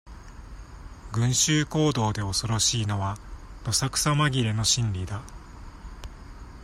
[1.13, 3.19] 群衆行動で恐ろしいのは、
[3.63, 5.21] どさくさまぎれの心理だ。